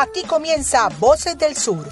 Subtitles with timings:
[0.00, 1.86] Aquí comienza Voces del Sur,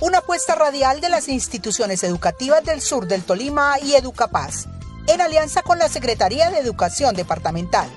[0.00, 4.68] una apuesta radial de las instituciones educativas del sur del Tolima y Educapaz,
[5.08, 7.88] en alianza con la Secretaría de Educación Departamental.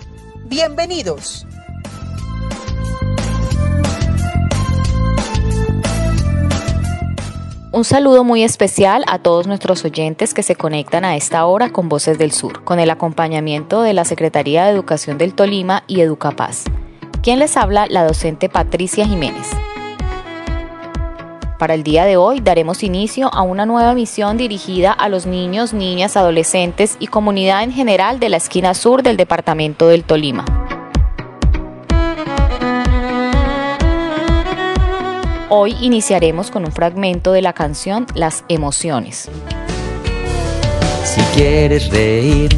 [0.46, 1.46] Bienvenidos.
[7.71, 11.88] Un saludo muy especial a todos nuestros oyentes que se conectan a esta hora con
[11.88, 16.64] Voces del Sur, con el acompañamiento de la Secretaría de Educación del Tolima y Educapaz.
[17.21, 19.48] Quien les habla, la docente Patricia Jiménez.
[21.60, 25.71] Para el día de hoy daremos inicio a una nueva misión dirigida a los niños,
[25.71, 30.46] niñas, adolescentes y comunidad en general de la esquina sur del departamento del Tolima.
[35.50, 39.30] Hoy iniciaremos con un fragmento de la canción Las emociones.
[41.03, 42.58] Si quieres reír,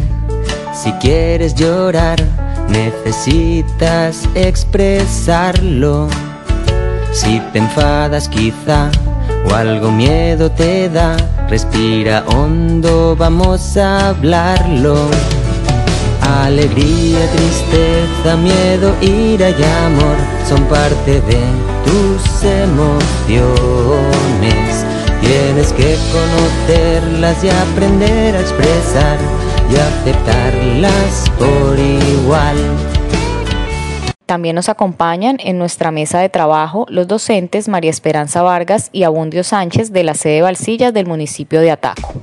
[0.74, 6.08] si quieres llorar, necesitas expresarlo.
[7.12, 8.90] Si te enfadas quizá
[9.50, 11.16] o algo miedo te da,
[11.48, 14.96] respira hondo, vamos a hablarlo.
[16.44, 21.42] Alegría, tristeza, miedo, ira y amor son parte de
[21.86, 23.04] tus emociones.
[25.22, 29.18] Tienes que conocerlas y aprender a expresar
[29.80, 32.58] aceptarlas por igual.
[34.26, 39.44] También nos acompañan en nuestra mesa de trabajo los docentes María Esperanza Vargas y Abundio
[39.44, 42.14] Sánchez de la sede Valsillas del municipio de Ataco.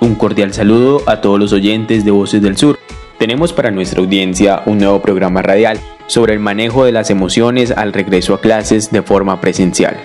[0.00, 2.78] Un cordial saludo a todos los oyentes de Voces del Sur.
[3.18, 7.92] Tenemos para nuestra audiencia un nuevo programa radial sobre el manejo de las emociones al
[7.92, 9.96] regreso a clases de forma presencial.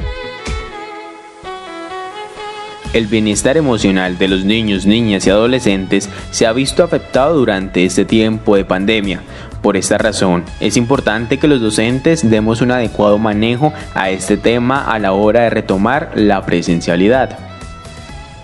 [2.92, 8.04] El bienestar emocional de los niños, niñas y adolescentes se ha visto afectado durante este
[8.04, 9.22] tiempo de pandemia.
[9.62, 14.92] Por esta razón, es importante que los docentes demos un adecuado manejo a este tema
[14.92, 17.38] a la hora de retomar la presencialidad.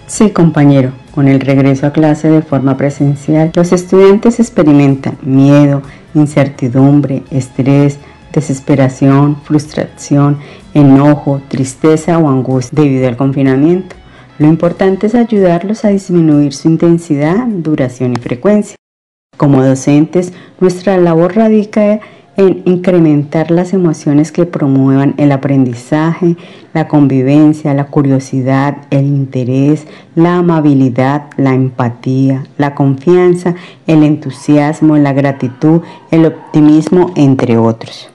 [0.06, 5.82] Sí, compañero, con el regreso a clase de forma presencial, los estudiantes experimentan miedo,
[6.14, 7.98] incertidumbre, estrés,
[8.32, 10.38] desesperación, frustración,
[10.76, 13.96] enojo, tristeza o angustia debido al confinamiento.
[14.38, 18.76] Lo importante es ayudarlos a disminuir su intensidad, duración y frecuencia.
[19.38, 22.02] Como docentes, nuestra labor radica en
[22.38, 26.36] en incrementar las emociones que promuevan el aprendizaje,
[26.74, 33.56] la convivencia, la curiosidad, el interés, la amabilidad, la empatía, la confianza,
[33.88, 35.82] el entusiasmo, la gratitud,
[36.12, 38.10] el optimismo, entre otros.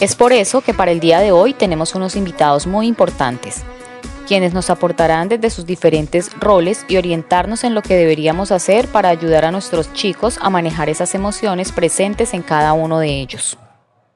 [0.00, 3.62] Es por eso que para el día de hoy tenemos unos invitados muy importantes
[4.30, 9.08] quienes nos aportarán desde sus diferentes roles y orientarnos en lo que deberíamos hacer para
[9.08, 13.58] ayudar a nuestros chicos a manejar esas emociones presentes en cada uno de ellos.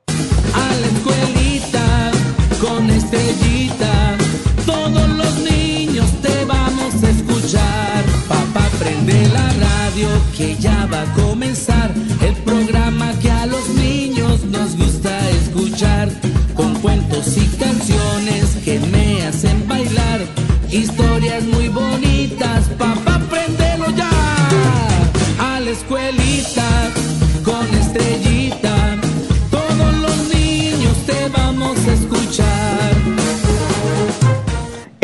[0.06, 2.12] A la escuelita,
[2.60, 4.16] con estrellita,
[4.64, 8.04] todos los niños te vamos a escuchar.
[8.28, 11.92] Papá, prende la radio que ya va a comenzar.
[12.20, 16.08] El programa que a los niños nos gusta escuchar,
[16.54, 19.84] con cuentos y canciones que me hacen muy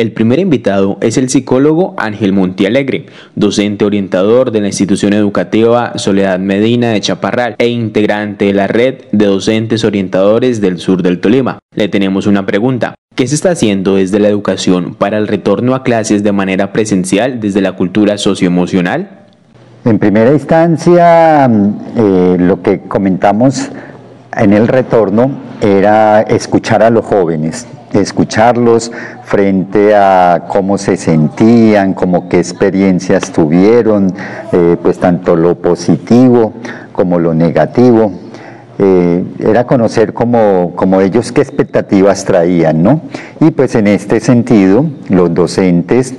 [0.00, 6.38] El primer invitado es el psicólogo Ángel Montialegre, docente orientador de la institución educativa Soledad
[6.38, 11.58] Medina de Chaparral e integrante de la red de docentes orientadores del sur del Tolima.
[11.74, 12.94] Le tenemos una pregunta.
[13.14, 17.38] ¿Qué se está haciendo desde la educación para el retorno a clases de manera presencial
[17.38, 19.26] desde la cultura socioemocional?
[19.84, 23.70] En primera instancia, mm, eh, lo que comentamos
[24.36, 25.30] en el retorno
[25.60, 28.92] era escuchar a los jóvenes, escucharlos
[29.24, 34.14] frente a cómo se sentían, como qué experiencias tuvieron,
[34.52, 36.52] eh, pues tanto lo positivo
[36.92, 38.12] como lo negativo.
[38.78, 43.02] Eh, era conocer como, ellos qué expectativas traían, ¿no?
[43.40, 46.14] Y pues en este sentido, los docentes,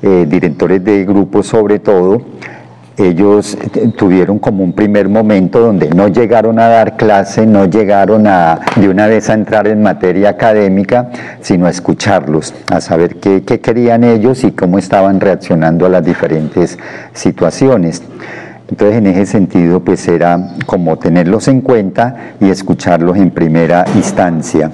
[0.00, 2.22] eh, directores de grupos sobre todo,
[2.98, 3.56] ellos
[3.96, 8.88] tuvieron como un primer momento donde no llegaron a dar clase, no llegaron a de
[8.88, 11.10] una vez a entrar en materia académica,
[11.40, 16.04] sino a escucharlos, a saber qué, qué querían ellos y cómo estaban reaccionando a las
[16.04, 16.78] diferentes
[17.12, 18.02] situaciones.
[18.68, 24.70] Entonces, en ese sentido, pues era como tenerlos en cuenta y escucharlos en primera instancia.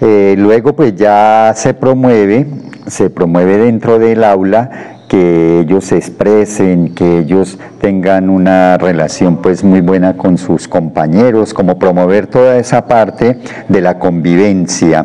[0.00, 2.46] Eh, luego, pues ya se promueve,
[2.86, 9.64] se promueve dentro del aula que ellos se expresen, que ellos tengan una relación pues
[9.64, 15.04] muy buena con sus compañeros, como promover toda esa parte de la convivencia.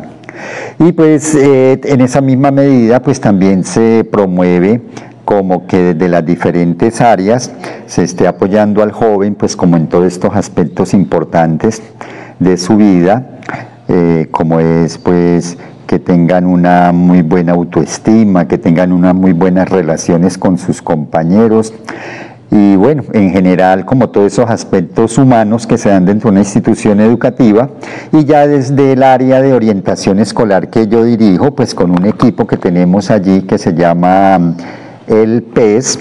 [0.78, 4.80] Y pues eh, en esa misma medida pues también se promueve
[5.24, 7.50] como que desde las diferentes áreas
[7.86, 11.82] se esté apoyando al joven, pues como en todos estos aspectos importantes
[12.38, 13.40] de su vida,
[13.88, 19.68] eh, como es pues que tengan una muy buena autoestima, que tengan unas muy buenas
[19.68, 21.72] relaciones con sus compañeros.
[22.50, 26.40] Y bueno, en general como todos esos aspectos humanos que se dan dentro de una
[26.40, 27.70] institución educativa
[28.12, 32.46] y ya desde el área de orientación escolar que yo dirijo, pues con un equipo
[32.46, 34.54] que tenemos allí que se llama
[35.08, 35.98] el PES,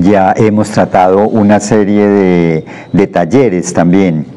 [0.00, 4.33] ya hemos tratado una serie de, de talleres también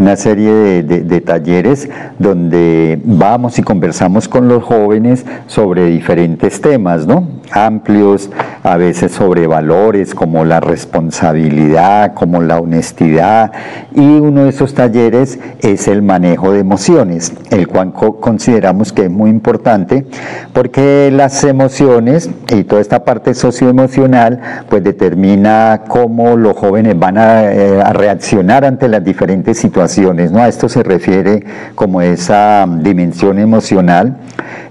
[0.00, 7.28] una serie de, talleres donde vamos y conversamos con los jóvenes sobre diferentes temas, ¿no?
[7.52, 8.30] Amplios,
[8.62, 13.52] a veces sobre valores como la responsabilidad, como la honestidad,
[13.94, 19.10] y uno de esos talleres es el manejo de emociones, el cual consideramos que es
[19.10, 20.06] muy importante
[20.52, 27.44] porque las emociones y toda esta parte socioemocional pues determina cómo los jóvenes van a,
[27.52, 30.40] eh, reaccionar ante las diferentes situaciones ¿no?
[30.40, 34.16] A esto se refiere como esa dimensión emocional,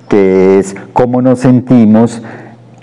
[0.08, 2.22] que es cómo nos sentimos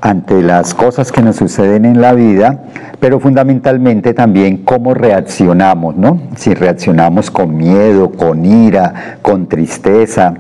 [0.07, 2.61] ante las cosas que nos suceden en la vida,
[3.01, 6.21] pero fundamentalmente también cómo reaccionamos, ¿no?
[6.37, 10.35] Si reaccionamos con miedo, con ira, con tristeza.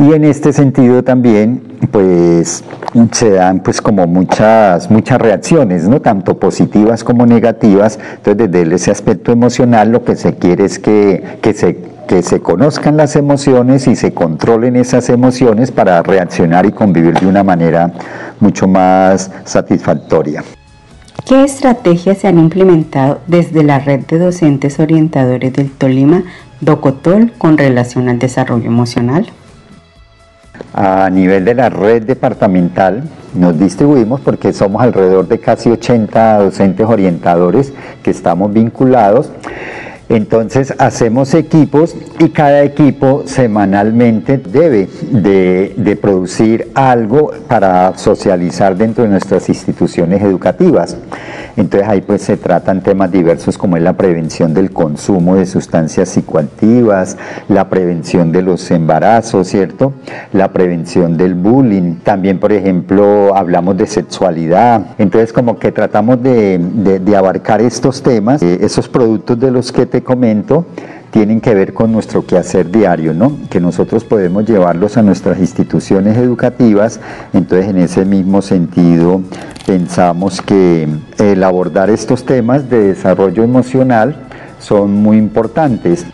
[0.00, 1.62] Y en este sentido también,
[1.92, 2.64] pues,
[3.12, 6.00] se dan pues como muchas, muchas reacciones, ¿no?
[6.00, 8.00] Tanto positivas como negativas.
[8.16, 12.40] Entonces, desde ese aspecto emocional lo que se quiere es que, que se que se
[12.40, 17.92] conozcan las emociones y se controlen esas emociones para reaccionar y convivir de una manera
[18.40, 20.44] mucho más satisfactoria.
[21.26, 26.22] ¿Qué estrategias se han implementado desde la red de docentes orientadores del Tolima,
[26.60, 29.26] Docotol, con relación al desarrollo emocional?
[30.74, 33.04] A nivel de la red departamental
[33.34, 37.72] nos distribuimos porque somos alrededor de casi 80 docentes orientadores
[38.02, 39.30] que estamos vinculados
[40.08, 49.10] entonces hacemos equipos y cada equipo semanalmente debe de, producir algo para socializar dentro de
[49.10, 50.96] nuestras instituciones educativas.
[51.56, 56.08] Entonces ahí pues se tratan temas diversos como es la prevención del consumo de sustancias
[56.08, 57.16] psicoactivas,
[57.48, 59.92] la prevención de los embarazos, ¿cierto?
[60.32, 61.96] La prevención del bullying.
[62.02, 64.94] También, por ejemplo, hablamos de sexualidad.
[64.98, 66.60] Entonces como que tratamos de,
[67.16, 70.66] abarcar estos temas, eh, esos productos de los que te comento
[71.14, 73.38] tienen que ver con nuestro quehacer diario, ¿no?
[73.48, 76.98] Que nosotros podemos llevarlos a nuestras instituciones educativas,
[77.32, 79.22] entonces en ese mismo sentido
[79.64, 80.88] pensamos que
[81.18, 84.16] el abordar estos temas de desarrollo emocional
[84.58, 86.04] son muy importantes.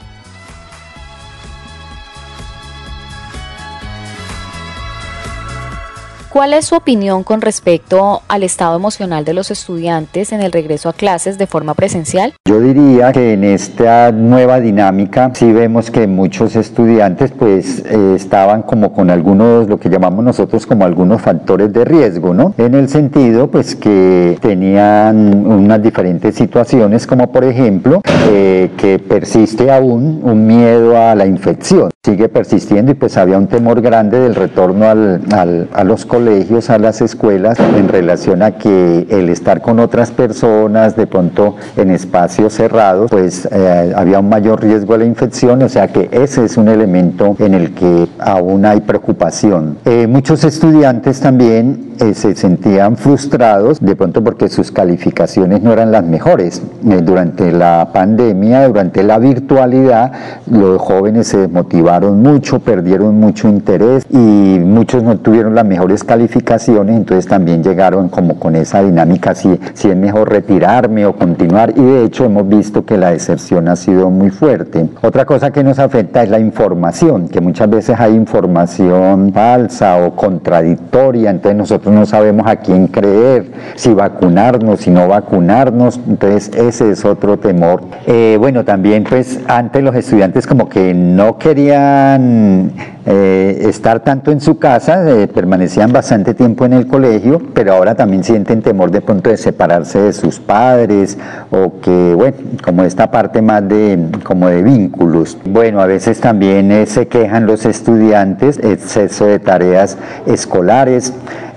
[6.32, 10.88] ¿Cuál es su opinión con respecto al estado emocional de los estudiantes en el regreso
[10.88, 12.34] a clases de forma presencial?
[12.46, 18.62] Yo diría que en esta nueva dinámica sí vemos que muchos estudiantes pues eh, estaban
[18.62, 22.54] como con algunos, lo que llamamos nosotros como algunos factores de riesgo, ¿no?
[22.58, 29.72] En el sentido pues que tenían unas diferentes situaciones como por ejemplo eh, que persiste
[29.72, 34.36] aún un miedo a la infección, sigue persistiendo y pues había un temor grande del
[34.36, 39.62] retorno al, a los colegios colegios, a las escuelas, en relación a que el estar
[39.62, 44.98] con otras personas, de pronto en espacios cerrados, pues eh, había un mayor riesgo a
[44.98, 49.78] la infección, o sea que ese es un elemento en el que aún hay preocupación.
[49.86, 55.92] Eh, muchos estudiantes también eh, se sentían frustrados, de pronto porque sus calificaciones no eran
[55.92, 56.62] las mejores.
[56.82, 60.12] durante la pandemia, durante la virtualidad,
[60.50, 66.96] los jóvenes se desmotivaron mucho, perdieron mucho interés y muchos no tuvieron las mejores calificaciones,
[66.96, 71.82] entonces también llegaron como con esa dinámica, si, si es mejor retirarme o continuar, y
[71.82, 74.88] de hecho hemos visto que la deserción ha sido muy fuerte.
[75.02, 80.16] Otra cosa que nos afecta es la información, que muchas veces hay información falsa o
[80.16, 86.90] contradictoria, entonces nosotros no sabemos a quién creer, si vacunarnos, si no vacunarnos, entonces ese
[86.90, 87.82] es otro temor.
[88.06, 92.72] Eh, bueno, también pues antes los estudiantes como que no querían
[93.06, 97.94] eh, estar tanto en su casa, eh, permanecían bastante tiempo en el colegio, pero ahora
[97.94, 101.18] también sienten temor de pronto de separarse de sus padres
[101.50, 105.38] o que, bueno, como esta parte más de, como de vínculos.
[105.44, 111.12] Bueno, a veces también se quejan los estudiantes, exceso de tareas escolares,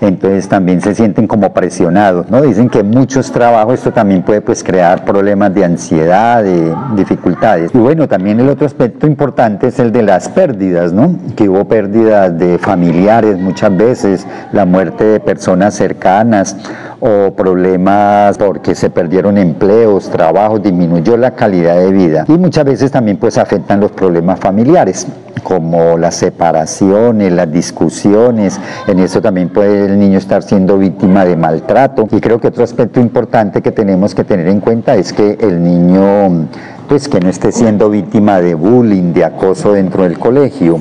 [0.07, 2.41] entonces también se sienten como presionados, ¿no?
[2.41, 7.72] Dicen que muchos trabajos esto también puede pues crear problemas de ansiedad, de dificultades.
[7.74, 11.15] Y bueno, también el otro aspecto importante es el de las pérdidas, ¿no?
[11.36, 16.57] Que hubo pérdidas de familiares muchas veces, la muerte de personas cercanas
[17.00, 22.25] o problemas porque se perdieron empleos, trabajos, disminuyó la calidad de vida.
[22.27, 25.07] Y muchas veces también pues afectan los problemas familiares,
[25.43, 28.59] como las separaciones, las discusiones.
[28.88, 32.07] En eso también puede el niño estar siendo víctima de maltrato.
[32.12, 35.63] Y creo que otro aspecto importante que tenemos que tener en cuenta es que el
[35.63, 36.47] niño
[36.88, 40.79] pues que no esté siendo víctima de bullying, de acoso dentro del colegio.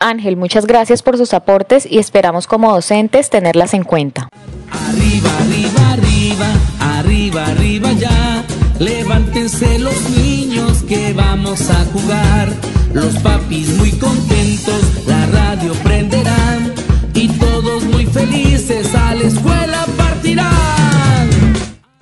[0.00, 4.28] Ángel, muchas gracias por sus aportes y esperamos como docentes tenerlas en cuenta.
[4.70, 6.46] Arriba, arriba, arriba,
[6.98, 8.44] arriba, arriba ya.
[8.78, 9.94] Levántense los
[11.48, 12.48] a jugar.
[12.92, 16.74] Los papis muy contentos, la radio prenderán.
[17.14, 21.30] Y todos muy felices a la escuela partirán.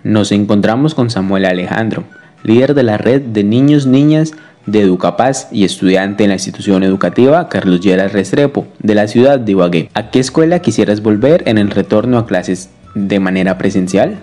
[0.02, 2.02] Nos encontramos con Samuel Alejandro,
[2.42, 4.32] líder de la red de niños, niñas
[4.66, 9.52] de Educapaz y estudiante en la institución educativa Carlos Lleras Restrepo de la ciudad de
[9.52, 9.90] Ibagué.
[9.94, 14.18] ¿A qué escuela quisieras volver en el retorno a clases de manera presencial?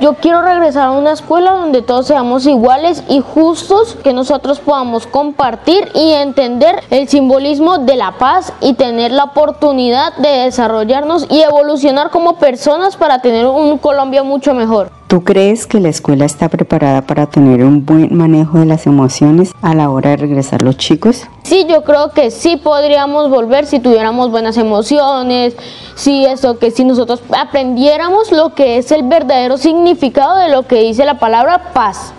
[0.00, 5.06] Yo quiero regresar a una escuela donde todos seamos iguales y justos, que nosotros podamos
[5.06, 11.42] compartir y entender el simbolismo de la paz y tener la oportunidad de desarrollarnos y
[11.42, 14.99] evolucionar como personas para tener un Colombia mucho mejor.
[15.10, 19.50] ¿Tú crees que la escuela está preparada para tener un buen manejo de las emociones
[19.60, 21.24] a la hora de regresar los chicos?
[21.42, 25.56] Sí, yo creo que sí podríamos volver si tuviéramos buenas emociones,
[25.96, 30.76] si eso, que si nosotros aprendiéramos lo que es el verdadero significado de lo que
[30.76, 32.12] dice la palabra paz.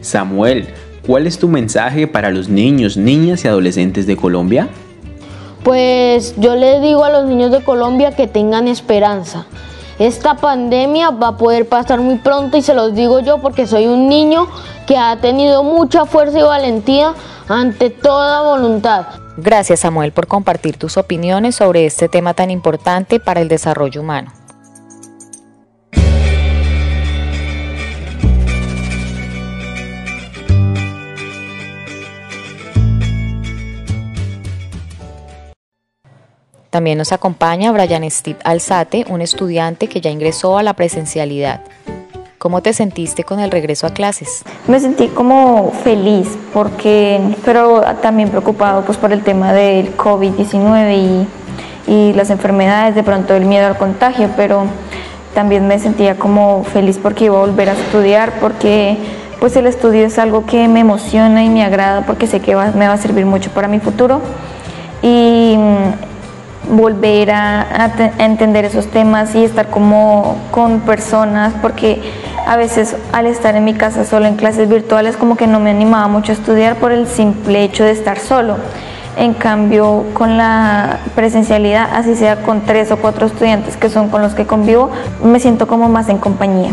[0.00, 0.66] Samuel,
[1.06, 4.68] ¿cuál es tu mensaje para los niños, niñas y adolescentes de Colombia?
[5.62, 9.46] Pues yo les digo a los niños de Colombia que tengan esperanza.
[9.98, 13.86] Esta pandemia va a poder pasar muy pronto y se los digo yo porque soy
[13.86, 14.48] un niño
[14.86, 17.14] que ha tenido mucha fuerza y valentía
[17.48, 19.06] ante toda voluntad.
[19.36, 24.32] Gracias Samuel por compartir tus opiniones sobre este tema tan importante para el desarrollo humano.
[36.72, 41.60] También nos acompaña Brian Steve Alzate, un estudiante que ya ingresó a la presencialidad.
[42.38, 44.42] ¿Cómo te sentiste con el regreso a clases?
[44.68, 51.26] Me sentí como feliz, porque, pero también preocupado pues, por el tema del COVID-19
[51.86, 54.64] y, y las enfermedades, de pronto el miedo al contagio, pero
[55.34, 58.96] también me sentía como feliz porque iba a volver a estudiar, porque
[59.40, 62.88] pues el estudio es algo que me emociona y me agrada porque sé que me
[62.88, 64.22] va a servir mucho para mi futuro.
[65.02, 65.58] Y
[66.68, 72.00] volver a, entender esos temas y estar como con personas, porque
[72.46, 75.70] a veces al estar en mi casa solo en clases virtuales como que no me
[75.70, 78.56] animaba mucho a estudiar por el simple hecho de estar solo.
[79.16, 84.22] En cambio, con la presencialidad, así sea con tres o cuatro estudiantes que son con
[84.22, 84.90] los que convivo,
[85.22, 86.70] me siento como más en compañía.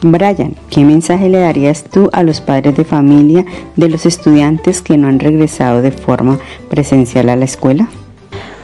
[0.00, 4.96] Brian, ¿qué mensaje le darías tú a los padres de familia de los estudiantes que
[4.96, 6.38] no han regresado de forma
[6.70, 7.88] presencial a la escuela?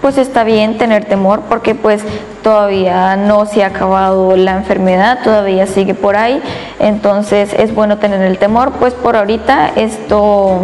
[0.00, 2.03] Pues está bien tener temor porque pues
[2.43, 6.41] todavía no se ha acabado la enfermedad, todavía sigue por ahí,
[6.79, 10.61] entonces es bueno tener el temor, pues por ahorita esto,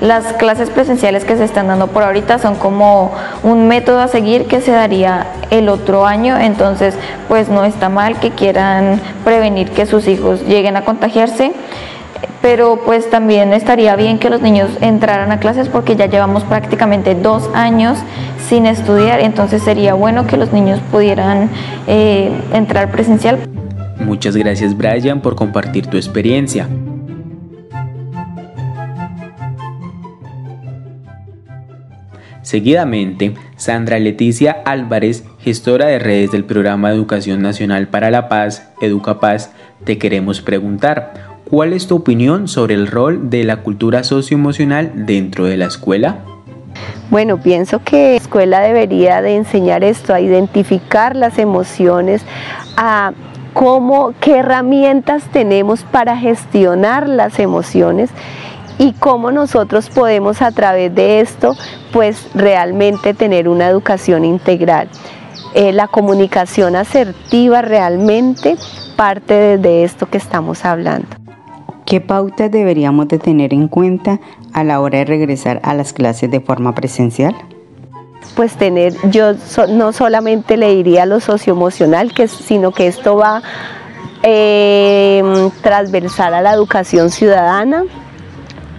[0.00, 4.46] las clases presenciales que se están dando por ahorita son como un método a seguir
[4.46, 6.94] que se daría el otro año, entonces
[7.28, 11.52] pues no está mal que quieran prevenir que sus hijos lleguen a contagiarse
[12.42, 17.14] pero pues también estaría bien que los niños entraran a clases porque ya llevamos prácticamente
[17.14, 17.98] dos años
[18.48, 21.48] sin estudiar, entonces sería bueno que los niños pudieran
[21.86, 23.38] eh, entrar presencial.
[24.00, 26.68] Muchas gracias Brian por compartir tu experiencia.
[32.42, 38.70] Seguidamente, Sandra Leticia Álvarez, gestora de redes del Programa de Educación Nacional para la Paz,
[38.80, 39.52] EducaPaz,
[39.84, 45.44] te queremos preguntar, ¿Cuál es tu opinión sobre el rol de la cultura socioemocional dentro
[45.44, 46.20] de la escuela?
[47.10, 52.24] Bueno, pienso que la escuela debería de enseñar esto, a identificar las emociones,
[52.78, 53.12] a
[53.52, 58.08] cómo, qué herramientas tenemos para gestionar las emociones
[58.78, 61.54] y cómo nosotros podemos a través de esto
[61.92, 64.88] pues realmente tener una educación integral.
[65.54, 68.56] Eh, la comunicación asertiva realmente
[68.96, 71.08] parte de esto que estamos hablando.
[71.84, 74.20] ¿Qué pautas deberíamos de tener en cuenta
[74.52, 77.34] a la hora de regresar a las clases de forma presencial?
[78.34, 79.32] Pues tener, yo
[79.68, 83.42] no solamente le diría lo socioemocional, que, sino que esto va
[84.22, 85.22] eh,
[85.60, 87.84] transversal a la educación ciudadana,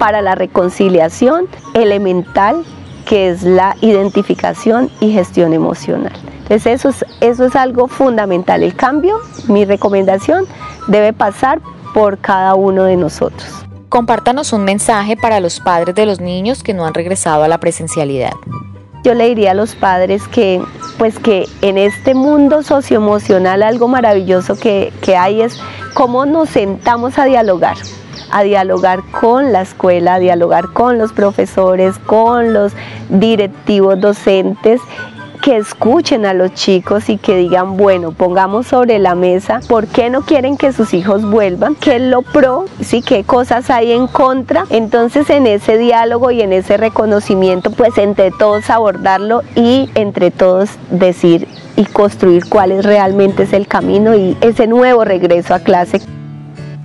[0.03, 2.65] para la reconciliación elemental,
[3.05, 6.12] que es la identificación y gestión emocional.
[6.41, 8.63] Entonces eso es, eso es algo fundamental.
[8.63, 9.15] El cambio,
[9.48, 10.45] mi recomendación,
[10.89, 11.62] debe pasar
[11.93, 13.50] por cada uno de nosotros.
[13.88, 17.60] Compártanos un mensaje para los padres de los niños que no han regresado a la
[17.60, 18.33] presencialidad.
[19.05, 20.62] Yo le diría a los padres que,
[20.98, 25.62] pues que en este mundo socioemocional algo maravilloso que, que hay es
[25.93, 27.77] cómo nos sentamos a dialogar
[28.32, 32.74] a dialogar con la escuela, a dialogar con los profesores, con los
[33.10, 34.82] directivos docentes
[35.43, 40.10] que escuchen a los chicos y que digan, bueno, pongamos sobre la mesa por qué
[40.10, 44.08] no quieren que sus hijos vuelvan, qué es lo pro, sí, qué cosas hay en
[44.08, 44.63] contra.
[44.70, 50.70] Entonces en ese diálogo y en ese reconocimiento, pues entre todos abordarlo y entre todos
[50.89, 56.00] decir y construir cuál es realmente es el camino y ese nuevo regreso a clase.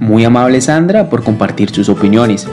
[0.00, 2.46] Muy amable Sandra por compartir sus opiniones.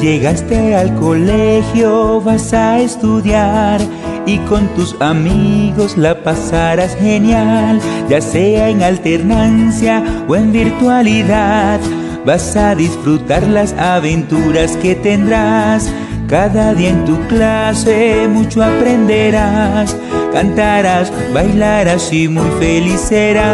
[0.00, 3.80] Llegaste al colegio, vas a estudiar
[4.24, 7.78] y con tus amigos la pasarás genial,
[8.08, 11.78] ya sea en alternancia o en virtualidad.
[12.24, 15.90] Vas a disfrutar las aventuras que tendrás.
[16.30, 19.96] Cada día en tu clase mucho aprenderás,
[20.32, 23.44] cantarás, bailarás y muy feliz serás.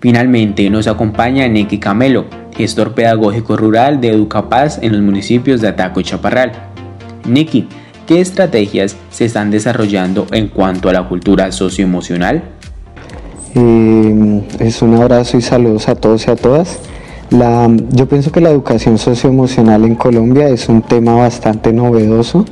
[0.00, 2.24] Finalmente nos acompaña Nicky Camelo,
[2.56, 6.52] gestor pedagógico rural de Educapaz en los municipios de Ataco y Chaparral.
[7.28, 7.68] Nicky,
[8.06, 12.44] ¿qué estrategias se están desarrollando en cuanto a la cultura socioemocional?
[13.54, 16.78] Eh, es un abrazo y saludos a todos y a todas.
[17.30, 22.44] La, yo pienso que la educación socioemocional en Colombia es un tema bastante novedoso.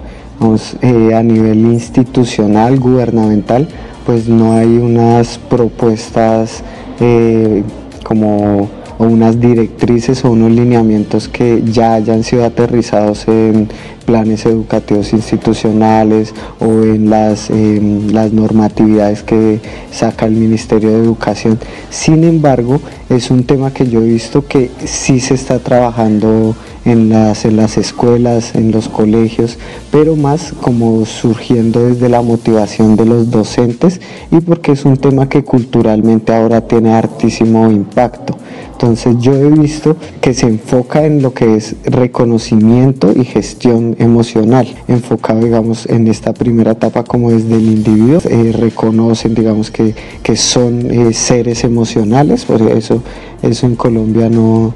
[0.80, 3.68] Eh, a nivel institucional, gubernamental,
[4.06, 6.62] pues no hay unas propuestas
[6.98, 7.62] eh,
[8.02, 8.70] como
[9.06, 13.68] unas directrices o unos lineamientos que ya hayan sido aterrizados en
[14.04, 19.60] planes educativos institucionales o en las, las normatividades que
[19.90, 21.58] saca el Ministerio de Educación.
[21.90, 27.08] Sin embargo, es un tema que yo he visto que sí se está trabajando en
[27.08, 29.58] las, en las escuelas, en los colegios,
[29.90, 35.28] pero más como surgiendo desde la motivación de los docentes y porque es un tema
[35.28, 38.36] que culturalmente ahora tiene hartísimo impacto.
[38.72, 44.66] Entonces yo he visto que se enfoca en lo que es reconocimiento y gestión emocional,
[44.88, 50.34] enfocado digamos en esta primera etapa como desde el individuo, eh, reconocen digamos que, que
[50.34, 53.02] son eh, seres emocionales, por eso
[53.42, 54.74] eso en Colombia no,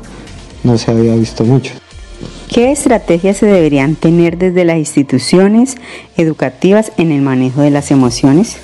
[0.63, 1.73] no se había visto mucho.
[2.55, 5.75] ¿Qué estrategias se deberían tener desde las instituciones
[6.17, 8.59] educativas en el manejo de las emociones?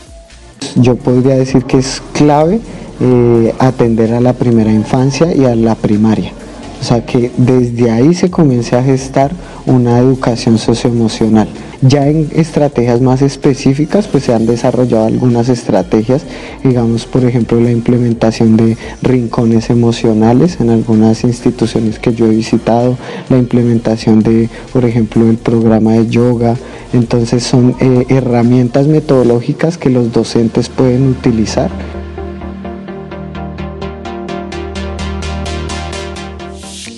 [0.76, 2.60] Yo podría decir que es clave
[3.00, 6.32] eh, atender a la primera infancia y a la primaria.
[6.80, 9.32] O sea que desde ahí se comience a gestar
[9.66, 11.48] una educación socioemocional.
[11.82, 16.24] Ya en estrategias más específicas, pues se han desarrollado algunas estrategias,
[16.64, 22.96] digamos, por ejemplo, la implementación de rincones emocionales en algunas instituciones que yo he visitado,
[23.28, 26.56] la implementación de, por ejemplo, el programa de yoga.
[26.92, 31.70] Entonces son eh, herramientas metodológicas que los docentes pueden utilizar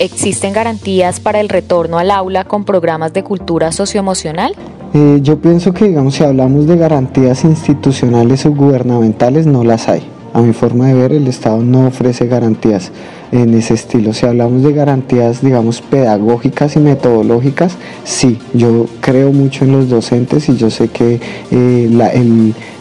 [0.02, 4.56] ¿Existen garantías para el retorno al aula con programas de cultura socioemocional?
[4.94, 10.02] Eh, yo pienso que, digamos, si hablamos de garantías institucionales o gubernamentales, no las hay.
[10.34, 12.90] A mi forma de ver, el Estado no ofrece garantías
[13.32, 14.12] en ese estilo.
[14.12, 20.48] Si hablamos de garantías, digamos, pedagógicas y metodológicas, sí, yo creo mucho en los docentes
[20.48, 22.10] y yo sé que eh, la,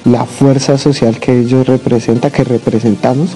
[0.05, 3.35] la fuerza social que ellos representan, que representamos,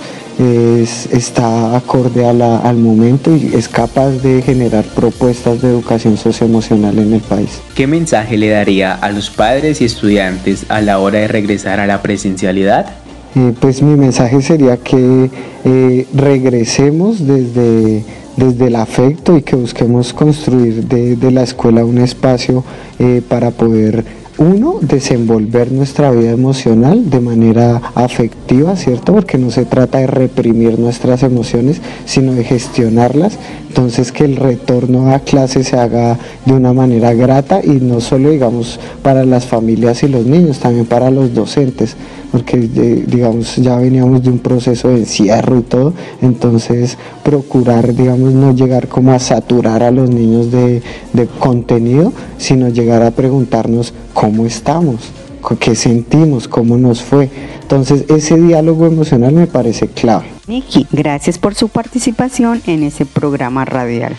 [1.12, 7.22] está acorde al momento y es capaz de generar propuestas de educación socioemocional en el
[7.22, 7.62] país.
[7.74, 11.88] ¿Qué mensaje le daría a los padres y estudiantes a la hora de regresar a
[11.88, 13.05] la presencialidad?
[13.36, 15.30] Eh, pues mi mensaje sería que
[15.66, 18.06] eh, regresemos desde,
[18.38, 22.64] desde el afecto y que busquemos construir de, la escuela un espacio
[22.98, 24.06] eh, para poder
[24.38, 29.14] uno, desenvolver nuestra vida emocional de manera afectiva, ¿cierto?
[29.14, 33.38] Porque no se trata de reprimir nuestras emociones, sino de gestionarlas.
[33.70, 38.30] Entonces que el retorno a clase se haga de una manera grata y no solo,
[38.30, 41.96] digamos, para las familias y los niños, también para los docentes,
[42.32, 48.54] porque, digamos, ya veníamos de un proceso de encierro y todo, entonces procurar, digamos, no
[48.54, 50.82] llegar como a saturar a los niños de,
[51.14, 55.12] de contenido, sino llegar a preguntarnos cómo estamos,
[55.60, 57.30] qué sentimos, cómo nos fue.
[57.62, 60.26] Entonces ese diálogo emocional me parece clave.
[60.48, 64.16] Niki, gracias por su participación en ese programa radial.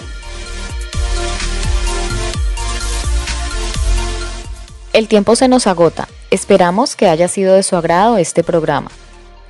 [4.93, 6.09] El tiempo se nos agota.
[6.31, 8.91] Esperamos que haya sido de su agrado este programa.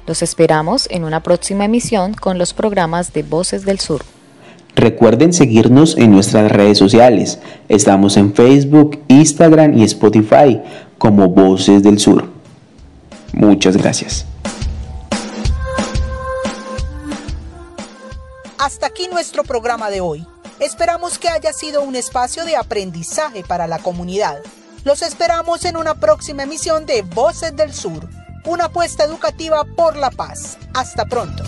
[0.07, 4.03] Los esperamos en una próxima emisión con los programas de Voces del Sur.
[4.77, 7.39] Recuerden seguirnos en nuestras redes sociales.
[7.71, 10.61] Estamos en Facebook, Instagram y Spotify
[10.99, 12.29] como Voces del Sur.
[13.33, 14.27] Muchas gracias.
[18.59, 20.27] Hasta aquí nuestro programa de hoy.
[20.61, 24.41] Esperamos que haya sido un espacio de aprendizaje para la comunidad.
[24.85, 28.09] Los esperamos en una próxima emisión de Voces del Sur,
[28.45, 30.59] una apuesta educativa por la paz.
[30.75, 31.45] Hasta pronto.